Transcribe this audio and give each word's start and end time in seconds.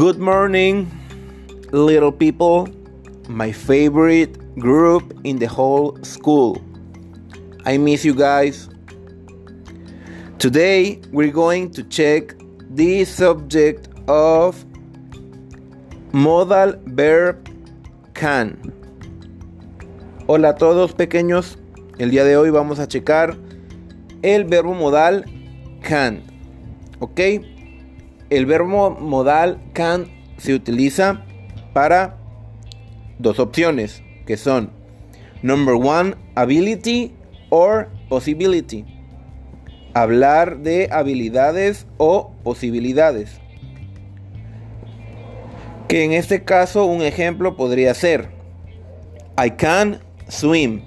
Good 0.00 0.18
morning, 0.18 0.90
little 1.72 2.10
people. 2.10 2.70
My 3.28 3.52
favorite 3.52 4.32
group 4.58 5.12
in 5.24 5.38
the 5.38 5.44
whole 5.44 5.98
school. 6.02 6.56
I 7.66 7.76
miss 7.76 8.02
you 8.02 8.14
guys. 8.14 8.70
Today 10.38 11.02
we're 11.12 11.30
going 11.30 11.70
to 11.72 11.82
check 11.84 12.34
the 12.70 13.04
subject 13.04 13.90
of 14.08 14.64
modal 16.14 16.80
verb 16.86 17.36
can. 18.14 18.56
Hola 20.26 20.48
a 20.48 20.54
todos 20.54 20.94
pequeños. 20.94 21.58
El 21.98 22.10
día 22.10 22.24
de 22.24 22.38
hoy 22.38 22.48
vamos 22.48 22.78
a 22.78 22.88
checar 22.88 23.36
el 24.22 24.44
verbo 24.44 24.72
modal 24.72 25.26
can. 25.82 26.22
¿Ok? 27.00 27.20
El 28.30 28.46
verbo 28.46 28.90
modal 28.90 29.60
can 29.72 30.06
se 30.36 30.54
utiliza 30.54 31.24
para 31.72 32.16
dos 33.18 33.40
opciones 33.40 34.02
que 34.24 34.36
son 34.36 34.70
number 35.42 35.74
one 35.74 36.14
ability 36.36 37.12
or 37.48 37.88
possibility. 38.08 38.84
Hablar 39.94 40.58
de 40.58 40.88
habilidades 40.92 41.86
o 41.96 42.32
posibilidades. 42.44 43.40
Que 45.88 46.04
en 46.04 46.12
este 46.12 46.44
caso 46.44 46.84
un 46.84 47.02
ejemplo 47.02 47.56
podría 47.56 47.92
ser 47.94 48.28
I 49.44 49.50
can 49.50 50.00
swim. 50.28 50.82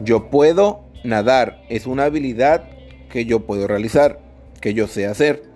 Yo 0.00 0.30
puedo 0.30 0.84
nadar. 1.04 1.62
Es 1.68 1.86
una 1.86 2.04
habilidad 2.04 2.64
que 3.10 3.26
yo 3.26 3.40
puedo 3.40 3.66
realizar, 3.66 4.20
que 4.62 4.72
yo 4.72 4.86
sé 4.86 5.06
hacer. 5.06 5.51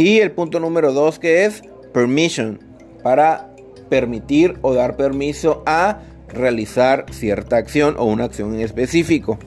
Y 0.00 0.20
el 0.20 0.30
punto 0.30 0.60
número 0.60 0.94
dos 0.94 1.18
que 1.18 1.44
es 1.44 1.60
permission, 1.92 2.58
para 3.02 3.50
permitir 3.90 4.56
o 4.62 4.72
dar 4.72 4.96
permiso 4.96 5.62
a 5.66 5.98
realizar 6.28 7.04
cierta 7.10 7.58
acción 7.58 7.96
o 7.98 8.06
una 8.06 8.24
acción 8.24 8.54
en 8.54 8.60
específico. 8.60 9.38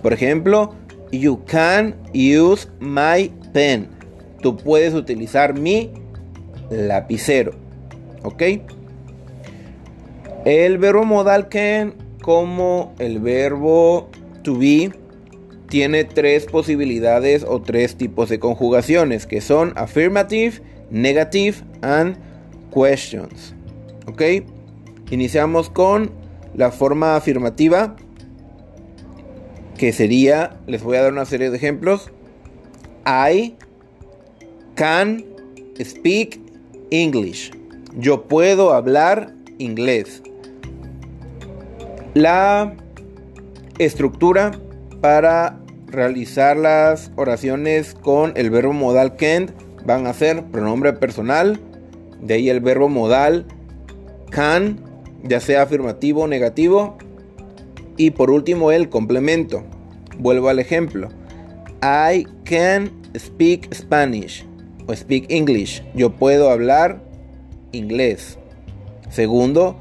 Por 0.00 0.14
ejemplo, 0.14 0.72
you 1.10 1.44
can 1.44 1.94
use 2.14 2.66
my 2.80 3.30
pen. 3.52 3.88
Tú 4.40 4.56
puedes 4.56 4.94
utilizar 4.94 5.60
mi 5.60 5.90
lapicero. 6.70 7.52
¿Ok? 8.22 8.42
El 10.46 10.78
verbo 10.78 11.04
modal 11.04 11.50
can 11.50 11.92
como 12.22 12.94
el 12.98 13.20
verbo 13.20 14.08
to 14.42 14.56
be 14.56 14.90
tiene 15.72 16.04
tres 16.04 16.44
posibilidades 16.44 17.46
o 17.48 17.62
tres 17.62 17.96
tipos 17.96 18.28
de 18.28 18.38
conjugaciones 18.38 19.24
que 19.26 19.40
son 19.40 19.72
affirmative, 19.76 20.60
negative 20.90 21.54
and 21.80 22.18
questions. 22.70 23.54
¿Ok? 24.06 24.20
Iniciamos 25.10 25.70
con 25.70 26.10
la 26.54 26.72
forma 26.72 27.16
afirmativa 27.16 27.96
que 29.78 29.94
sería, 29.94 30.60
les 30.66 30.82
voy 30.82 30.98
a 30.98 31.04
dar 31.04 31.12
una 31.14 31.24
serie 31.24 31.48
de 31.48 31.56
ejemplos. 31.56 32.10
I 33.06 33.54
can 34.74 35.24
speak 35.82 36.38
English. 36.90 37.50
Yo 37.96 38.24
puedo 38.24 38.74
hablar 38.74 39.32
inglés. 39.56 40.22
La 42.12 42.76
estructura 43.78 44.50
para 45.00 45.61
realizar 45.92 46.56
las 46.56 47.12
oraciones 47.16 47.94
con 47.94 48.32
el 48.36 48.50
verbo 48.50 48.72
modal 48.72 49.16
can 49.16 49.52
van 49.84 50.06
a 50.06 50.12
ser 50.12 50.42
pronombre 50.44 50.92
personal, 50.92 51.60
de 52.20 52.34
ahí 52.34 52.48
el 52.48 52.60
verbo 52.60 52.88
modal 52.88 53.46
can, 54.30 54.80
ya 55.22 55.40
sea 55.40 55.62
afirmativo 55.62 56.22
o 56.22 56.28
negativo, 56.28 56.96
y 57.96 58.10
por 58.10 58.30
último 58.30 58.72
el 58.72 58.88
complemento. 58.88 59.62
Vuelvo 60.18 60.48
al 60.48 60.58
ejemplo. 60.58 61.08
I 61.82 62.26
can 62.44 62.90
speak 63.16 63.72
Spanish 63.74 64.46
o 64.86 64.94
speak 64.94 65.26
English. 65.30 65.82
Yo 65.94 66.10
puedo 66.10 66.50
hablar 66.50 67.02
inglés. 67.72 68.38
Segundo, 69.10 69.78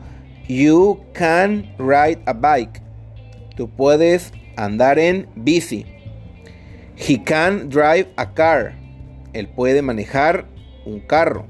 you 0.48 1.00
can 1.14 1.74
ride 1.78 2.20
a 2.26 2.34
bike. 2.34 2.82
Tú 3.56 3.70
puedes 3.70 4.34
andar 4.58 5.00
en 5.00 5.28
bici. 5.36 5.86
He 7.02 7.18
can 7.24 7.70
drive 7.70 8.08
a 8.16 8.34
car. 8.36 8.76
Él 9.34 9.48
puede 9.48 9.82
manejar 9.82 10.46
un 10.86 11.00
carro. 11.00 11.48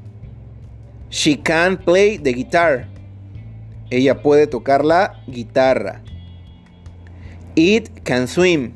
She 1.09 1.41
can 1.41 1.78
play 1.78 2.17
the 2.17 2.31
guitar. 2.31 2.88
Ella 3.89 4.22
puede 4.22 4.47
tocar 4.47 4.85
la 4.85 5.22
guitarra. 5.28 6.01
It 7.56 7.89
can 8.03 8.29
swim. 8.29 8.75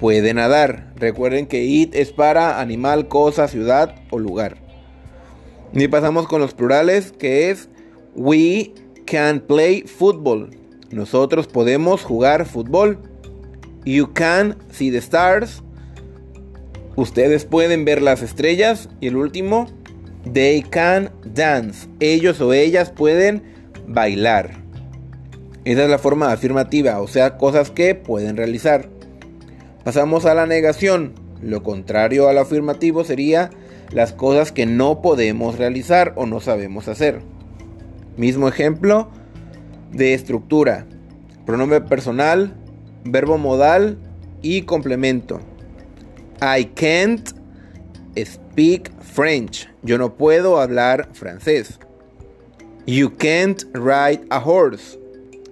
Puede 0.00 0.32
nadar. 0.32 0.94
Recuerden 0.96 1.46
que 1.46 1.62
it 1.64 1.94
es 1.94 2.10
para 2.10 2.58
animal, 2.60 3.08
cosa, 3.08 3.46
ciudad 3.46 3.94
o 4.10 4.18
lugar. 4.18 4.56
Y 5.74 5.88
pasamos 5.88 6.26
con 6.26 6.40
los 6.40 6.54
plurales, 6.54 7.12
que 7.12 7.50
es 7.50 7.68
we 8.14 8.72
can 9.04 9.40
play 9.40 9.82
football. 9.82 10.56
Nosotros 10.90 11.46
podemos 11.48 12.02
jugar 12.02 12.46
fútbol. 12.46 12.98
You 13.84 14.10
can 14.14 14.56
see 14.70 14.90
the 14.90 14.98
stars. 14.98 15.62
Ustedes 16.96 17.44
pueden 17.44 17.84
ver 17.84 18.02
las 18.02 18.22
estrellas. 18.22 18.88
Y 19.00 19.08
el 19.08 19.16
último, 19.16 19.66
they 20.32 20.62
can 20.62 21.10
dance. 21.24 21.88
Ellos 22.00 22.40
o 22.40 22.52
ellas 22.52 22.90
pueden 22.90 23.42
bailar. 23.86 24.62
Esa 25.64 25.84
es 25.84 25.90
la 25.90 25.98
forma 25.98 26.32
afirmativa, 26.32 27.00
o 27.00 27.06
sea, 27.06 27.38
cosas 27.38 27.70
que 27.70 27.94
pueden 27.94 28.36
realizar. 28.36 28.88
Pasamos 29.84 30.26
a 30.26 30.34
la 30.34 30.46
negación. 30.46 31.14
Lo 31.40 31.62
contrario 31.62 32.28
al 32.28 32.38
afirmativo 32.38 33.04
sería 33.04 33.50
las 33.92 34.12
cosas 34.12 34.52
que 34.52 34.66
no 34.66 35.02
podemos 35.02 35.58
realizar 35.58 36.14
o 36.16 36.26
no 36.26 36.40
sabemos 36.40 36.88
hacer. 36.88 37.20
Mismo 38.16 38.48
ejemplo 38.48 39.08
de 39.92 40.14
estructura. 40.14 40.86
Pronombre 41.46 41.80
personal, 41.80 42.54
verbo 43.04 43.38
modal 43.38 43.98
y 44.40 44.62
complemento. 44.62 45.40
I 46.42 46.64
can't 46.64 47.32
speak 48.24 48.90
French. 49.00 49.68
Yo 49.84 49.96
no 49.96 50.16
puedo 50.16 50.60
hablar 50.60 51.08
francés. 51.12 51.78
You 52.84 53.10
can't 53.10 53.64
ride 53.74 54.26
a 54.32 54.40
horse. 54.40 54.98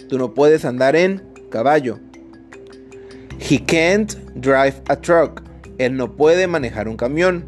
Tú 0.09 0.19
no 0.19 0.34
puedes 0.34 0.65
andar 0.65 0.97
en 0.97 1.23
caballo. 1.49 2.01
He 3.39 3.61
can't 3.61 4.17
drive 4.41 4.83
a 4.89 4.97
truck. 4.97 5.45
Él 5.78 5.97
no 5.97 6.17
puede 6.17 6.49
manejar 6.49 6.89
un 6.89 6.97
camión. 6.97 7.47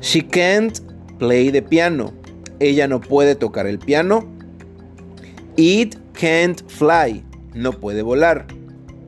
She 0.00 0.22
can't 0.22 0.78
play 1.18 1.50
the 1.50 1.60
piano. 1.60 2.12
Ella 2.60 2.86
no 2.86 3.00
puede 3.00 3.34
tocar 3.34 3.66
el 3.66 3.80
piano. 3.80 4.24
It 5.56 5.96
can't 6.12 6.62
fly. 6.70 7.24
No 7.52 7.72
puede 7.72 8.02
volar. 8.02 8.46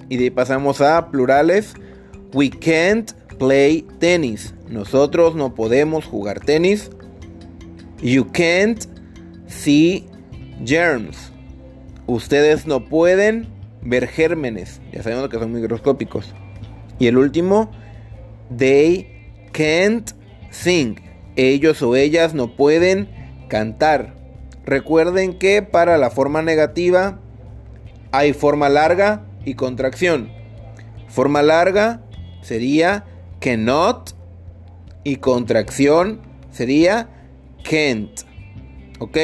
Y 0.09 0.17
de 0.17 0.25
ahí 0.25 0.31
pasamos 0.31 0.81
a 0.81 1.13
plurales. 1.13 1.75
We 2.33 2.51
can't 2.51 3.13
play 3.39 3.83
tennis. 3.99 4.55
Nosotros 4.69 5.35
no 5.35 5.55
podemos 5.55 6.05
jugar 6.05 6.41
tenis. 6.41 6.91
You 8.03 8.31
can't 8.33 8.87
see 9.47 10.07
germs. 10.65 11.33
Ustedes 12.07 12.67
no 12.67 12.85
pueden 12.87 13.49
ver 13.83 14.07
gérmenes. 14.09 14.81
Ya 14.93 15.03
sabemos 15.03 15.29
que 15.29 15.39
son 15.39 15.53
microscópicos. 15.53 16.35
Y 16.99 17.07
el 17.07 17.17
último, 17.17 17.71
they 18.57 19.07
can't 19.53 20.11
sing. 20.51 21.01
Ellos 21.37 21.81
o 21.83 21.97
ellas 21.97 22.35
no 22.35 22.57
pueden 22.57 23.09
cantar. 23.49 24.15
Recuerden 24.67 25.39
que 25.39 25.63
para 25.63 25.97
la 25.97 26.11
forma 26.11 26.43
negativa 26.43 27.21
hay 28.13 28.33
forma 28.33 28.69
larga 28.69 29.25
y 29.45 29.55
contracción. 29.55 30.31
Forma 31.09 31.43
larga 31.43 32.03
sería 32.49 33.05
cannot 33.41 34.15
y 35.05 35.17
contracción 35.17 36.21
sería 36.51 37.09
can't. 37.63 38.23
¿Ok? 38.99 39.19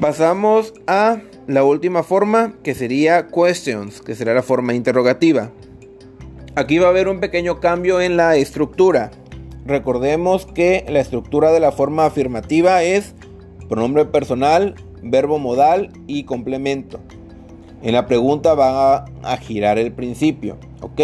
Pasamos 0.00 0.72
a 0.86 1.20
la 1.46 1.64
última 1.64 2.02
forma 2.02 2.54
que 2.62 2.74
sería 2.74 3.28
questions, 3.28 4.00
que 4.00 4.14
será 4.14 4.34
la 4.34 4.42
forma 4.42 4.74
interrogativa. 4.74 5.50
Aquí 6.54 6.78
va 6.78 6.86
a 6.86 6.90
haber 6.90 7.08
un 7.08 7.20
pequeño 7.20 7.60
cambio 7.60 8.00
en 8.00 8.16
la 8.16 8.36
estructura. 8.36 9.10
Recordemos 9.66 10.46
que 10.46 10.86
la 10.88 11.00
estructura 11.00 11.52
de 11.52 11.60
la 11.60 11.72
forma 11.72 12.06
afirmativa 12.06 12.82
es 12.82 13.14
pronombre 13.68 14.06
personal, 14.06 14.74
verbo 15.02 15.38
modal 15.38 15.90
y 16.06 16.24
complemento. 16.24 17.00
En 17.82 17.92
la 17.92 18.06
pregunta 18.06 18.54
va 18.54 19.04
a, 19.22 19.36
girar 19.36 19.78
el 19.78 19.92
principio, 19.92 20.56
¿ok? 20.86 21.00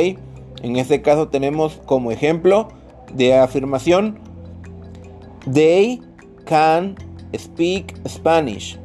En 0.63 0.77
este 0.77 1.03
caso 1.03 1.29
tenemos 1.29 1.81
como 1.87 2.13
ejemplo 2.13 2.69
de 3.15 3.37
afirmación. 3.37 4.19
They 5.53 6.01
can 6.45 6.95
speak 7.37 7.95
Spanish. 8.09 8.79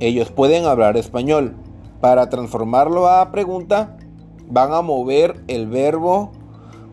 Ellos 0.00 0.30
pueden 0.30 0.64
hablar 0.64 0.96
español. 0.96 1.54
Para 2.00 2.30
transformarlo 2.30 3.06
a 3.06 3.30
pregunta, 3.30 3.98
van 4.48 4.72
a 4.72 4.80
mover 4.80 5.42
el 5.48 5.66
verbo 5.66 6.32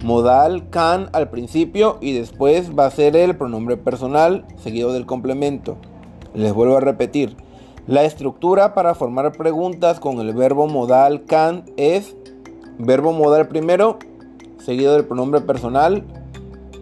modal 0.04 0.70
can 0.70 1.10
al 1.14 1.30
principio 1.30 1.98
y 2.02 2.12
después 2.12 2.78
va 2.78 2.86
a 2.86 2.92
ser 2.92 3.16
el 3.16 3.38
pronombre 3.38 3.78
personal 3.78 4.46
seguido 4.58 4.92
del 4.92 5.06
complemento. 5.06 5.78
Les 6.34 6.54
vuelvo 6.54 6.78
a 6.78 6.82
repetir. 6.82 7.38
La 7.88 8.04
estructura 8.04 8.74
para 8.74 8.96
formar 8.96 9.32
preguntas 9.32 10.02
con 10.02 10.20
el 10.20 10.34
verbo 10.34 10.68
modal 10.68 11.24
can 11.24 11.64
es 11.78 12.17
verbo 12.78 13.14
modal 13.14 13.48
primero, 13.48 14.00
seguido 14.64 14.94
del 14.94 15.06
pronombre 15.06 15.42
personal 15.42 16.04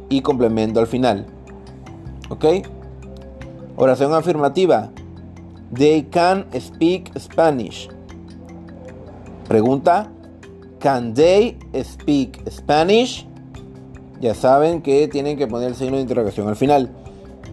y 0.10 0.22
complemento 0.22 0.80
al 0.80 0.88
final. 0.88 1.26
¿Ok? 2.30 2.46
Oración 3.76 4.14
afirmativa. 4.14 4.92
They 5.74 6.04
can 6.04 6.46
speak 6.60 7.18
Spanish. 7.18 7.90
Pregunta. 9.48 10.12
Can 10.80 11.14
they 11.14 11.58
speak 11.84 12.48
Spanish? 12.50 13.28
Ya 14.22 14.34
saben 14.34 14.82
que 14.82 15.08
tienen 15.08 15.38
que 15.38 15.48
poner 15.48 15.70
el 15.70 15.76
signo 15.76 15.98
de 15.98 16.04
interrogación 16.04 16.48
al 16.48 16.56
final. 16.56 16.90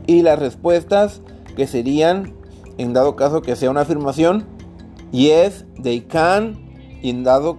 Y 0.07 0.23
las 0.23 0.39
respuestas 0.39 1.23
que 1.57 1.67
serían, 1.67 2.35
en 2.79 2.93
dado 2.93 3.17
caso 3.17 3.43
que 3.43 3.57
sea 3.57 3.71
una 3.71 3.83
afirmación, 3.83 4.45
yes, 5.11 5.65
they 5.83 6.03
can. 6.03 6.59
Y 7.03 7.11
en, 7.11 7.25
dado, 7.25 7.59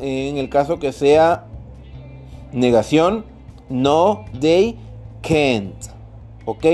en 0.00 0.36
el 0.36 0.48
caso 0.48 0.78
que 0.78 0.92
sea 0.92 1.44
negación, 2.52 3.24
no, 3.68 4.24
they 4.40 4.76
can't. 5.22 5.86
¿Ok? 6.44 6.66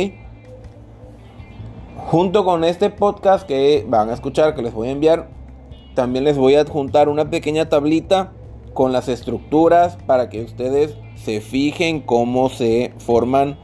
Junto 2.10 2.44
con 2.44 2.64
este 2.64 2.88
podcast 2.88 3.46
que 3.46 3.84
van 3.86 4.08
a 4.08 4.14
escuchar, 4.14 4.54
que 4.54 4.62
les 4.62 4.72
voy 4.72 4.88
a 4.88 4.92
enviar, 4.92 5.28
también 5.94 6.24
les 6.24 6.38
voy 6.38 6.54
a 6.54 6.60
adjuntar 6.60 7.08
una 7.08 7.28
pequeña 7.30 7.68
tablita 7.68 8.32
con 8.72 8.92
las 8.92 9.08
estructuras 9.08 9.96
para 10.06 10.28
que 10.28 10.42
ustedes 10.42 10.94
se 11.16 11.40
fijen 11.40 12.00
cómo 12.00 12.48
se 12.48 12.92
forman 12.98 13.58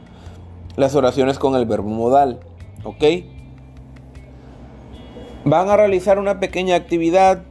las 0.75 0.95
oraciones 0.95 1.39
con 1.39 1.55
el 1.55 1.65
verbo 1.65 1.89
modal. 1.89 2.39
¿Ok? 2.83 3.03
Van 5.45 5.69
a 5.69 5.77
realizar 5.77 6.19
una 6.19 6.39
pequeña 6.39 6.75
actividad 6.75 7.43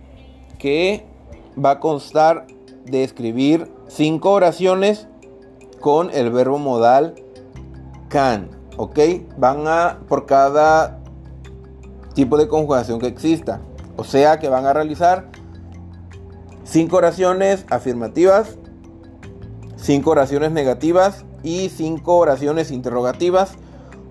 que 0.63 1.05
va 1.63 1.73
a 1.73 1.81
constar 1.81 2.47
de 2.85 3.03
escribir 3.03 3.69
cinco 3.89 4.31
oraciones 4.31 5.09
con 5.81 6.09
el 6.15 6.31
verbo 6.31 6.59
modal 6.59 7.17
can. 8.09 8.49
¿Ok? 8.77 8.99
Van 9.37 9.67
a 9.67 9.99
por 10.09 10.25
cada 10.25 11.01
tipo 12.15 12.37
de 12.39 12.47
conjugación 12.47 13.01
que 13.01 13.09
exista. 13.09 13.61
O 13.97 14.05
sea 14.05 14.39
que 14.39 14.49
van 14.49 14.65
a 14.65 14.73
realizar 14.73 15.31
cinco 16.63 16.99
oraciones 16.99 17.67
afirmativas, 17.69 18.57
cinco 19.75 20.13
oraciones 20.13 20.53
negativas 20.53 21.25
y 21.43 21.71
cinco 21.71 22.19
oraciones 22.19 22.71
interrogativas 22.71 23.55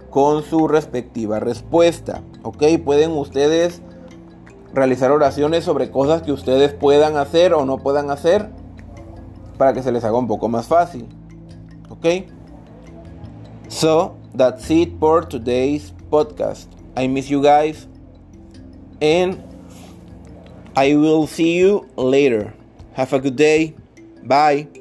con 0.09 0.43
su 0.43 0.67
respectiva 0.67 1.39
respuesta. 1.39 2.21
¿Ok? 2.43 2.63
Pueden 2.83 3.11
ustedes 3.11 3.81
realizar 4.73 5.11
oraciones 5.11 5.63
sobre 5.63 5.91
cosas 5.91 6.21
que 6.21 6.31
ustedes 6.31 6.73
puedan 6.73 7.17
hacer 7.17 7.53
o 7.53 7.65
no 7.65 7.77
puedan 7.77 8.09
hacer 8.09 8.49
para 9.57 9.73
que 9.73 9.83
se 9.83 9.91
les 9.91 10.03
haga 10.03 10.17
un 10.17 10.27
poco 10.27 10.47
más 10.47 10.67
fácil. 10.67 11.07
¿Ok? 11.89 12.05
So, 13.67 14.15
that's 14.35 14.69
it 14.69 14.97
for 14.99 15.27
today's 15.27 15.93
podcast. 16.09 16.71
I 16.97 17.07
miss 17.07 17.29
you 17.29 17.41
guys. 17.41 17.87
And 19.01 19.41
I 20.75 20.95
will 20.95 21.27
see 21.27 21.57
you 21.57 21.87
later. 21.95 22.53
Have 22.93 23.13
a 23.13 23.19
good 23.19 23.35
day. 23.35 23.75
Bye. 24.23 24.80